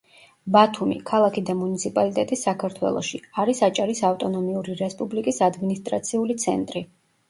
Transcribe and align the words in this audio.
ბათუმი— 0.53 0.95
ქალაქი 1.09 1.43
და 1.49 1.55
მუნიციპალიტეტი 1.59 2.39
საქართველოში, 2.45 3.23
არის 3.45 3.63
აჭარის 3.71 4.05
ავტონომიური 4.13 4.81
რესპუბლიკის 4.85 5.45
ადმინისტრაციული 5.53 6.45
ცენტრი. 6.47 6.89